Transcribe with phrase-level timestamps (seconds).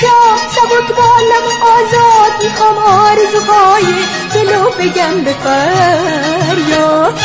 [0.00, 3.94] شاه سبت قلم آزاد می‌خوام آرزوهای
[4.34, 7.18] دلو بگم به فریاد.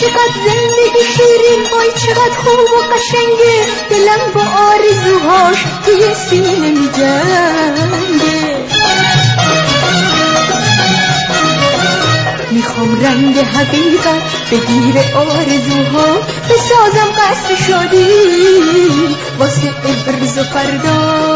[0.00, 3.66] چقدر زندگی شیرین وای چقدر خوب و قشنگه.
[3.90, 8.40] دلم با آرزوهاش توی سینه میجنگه.
[12.50, 16.18] می‌خوام رنگ حقیقت بگیر آرزوها
[16.50, 18.49] بسازم قصر شادی.
[19.40, 21.30] واسه ابرز و فردا.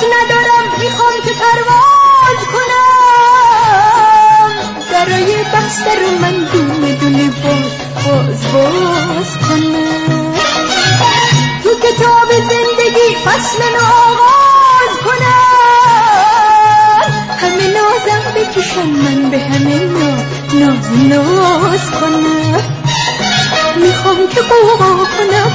[0.00, 3.34] ندارم می‌خوام که پرواز کنم.
[4.92, 8.89] برای بستر من دونه دونه باز باز.
[18.70, 19.80] بکشم من به همه
[20.54, 22.62] ناز ناز کنم.
[23.76, 25.52] می‌خوام که قوقا کنم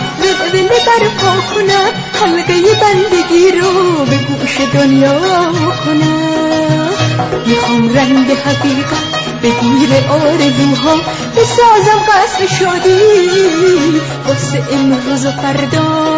[0.53, 5.19] ول برپا کنم حلقه بندگی رو به گوش دنیا
[5.85, 6.89] کنم.
[7.45, 9.05] می‌خوام رنگ حقیقت
[9.43, 10.95] بگیر آرزوها
[11.35, 12.99] بسازم قصر شادی
[14.27, 16.15] واسه امروز و فردا.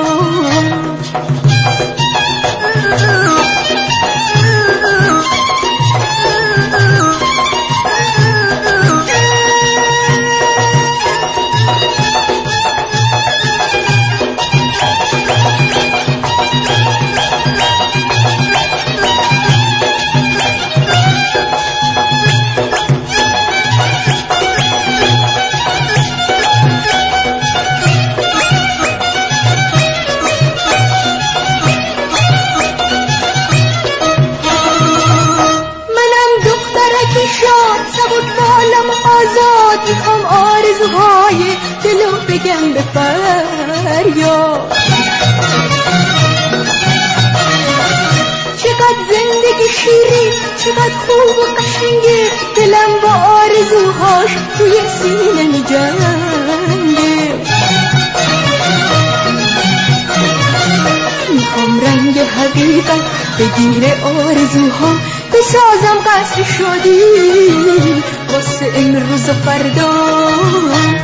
[39.88, 44.78] می‌خوام آرزوهای دلو بگم به فریاد.
[48.58, 50.26] چقدر زندگی شیری
[50.58, 52.22] چقدر خوب و قشنگه
[52.56, 57.34] دلم با آرزوهاش توی سینه می جنگه
[61.34, 63.06] می‌خوام رنگ حقیقت
[63.40, 64.92] بگیر آرزوها
[65.34, 67.02] بسازم قصر شدی.
[68.34, 70.97] واسه امروز و فردا.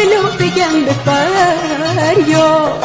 [0.00, 2.84] دلو بگم به فریاد.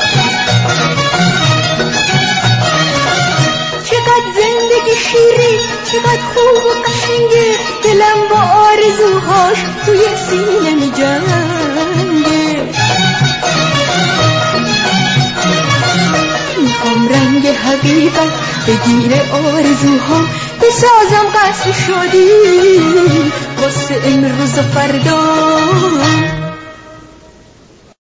[3.84, 5.59] چقدر زندگی شیری
[5.92, 10.00] چقدر خوب و قشنگه دلم با آرزوهاش توی
[10.30, 12.62] سینه می جنگه
[16.62, 18.34] می‌خوام رنگ حقیقت
[18.68, 20.20] بگیر آرزوها.
[20.62, 22.30] بسازم قصر شدی
[23.62, 26.25] واسه امروز و فردا.